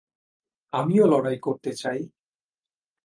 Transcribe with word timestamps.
আমিও 0.73 1.05
লড়াই 1.07 1.37
করতে 1.39 1.71
চাই। 1.73 1.99